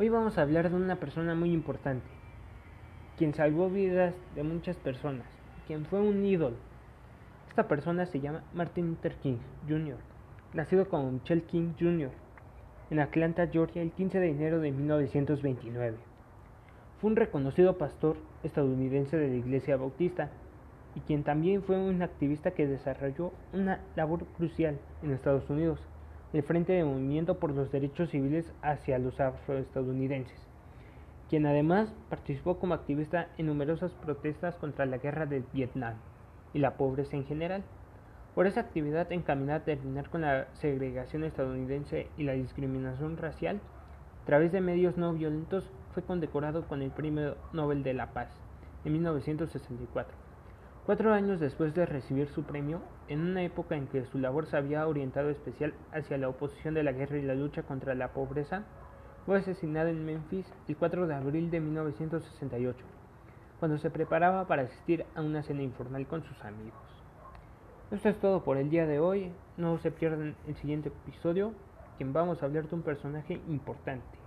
[0.00, 2.06] Hoy vamos a hablar de una persona muy importante,
[3.18, 5.26] quien salvó vidas de muchas personas,
[5.66, 6.56] quien fue un ídolo.
[7.50, 9.36] Esta persona se llama Martin Luther King
[9.68, 9.98] Jr.,
[10.54, 12.08] nacido como Michelle King Jr.
[12.90, 15.98] en Atlanta, Georgia, el 15 de enero de 1929.
[16.98, 20.30] Fue un reconocido pastor estadounidense de la Iglesia Bautista
[20.94, 25.78] y quien también fue un activista que desarrolló una labor crucial en Estados Unidos
[26.32, 30.38] el Frente de Movimiento por los Derechos Civiles hacia los afroestadounidenses,
[31.28, 35.94] quien además participó como activista en numerosas protestas contra la guerra de Vietnam
[36.54, 37.64] y la pobreza en general.
[38.36, 43.60] Por esa actividad encaminada a terminar con la segregación estadounidense y la discriminación racial,
[44.22, 48.28] a través de medios no violentos fue condecorado con el Premio Nobel de la Paz
[48.84, 50.29] en 1964.
[50.86, 54.56] Cuatro años después de recibir su premio, en una época en que su labor se
[54.56, 58.64] había orientado especial hacia la oposición de la guerra y la lucha contra la pobreza,
[59.26, 62.78] fue asesinado en Memphis el 4 de abril de 1968,
[63.58, 66.80] cuando se preparaba para asistir a una cena informal con sus amigos.
[67.90, 71.52] Esto es todo por el día de hoy, no se pierdan el siguiente episodio,
[71.98, 74.18] en vamos a hablar de un personaje importante.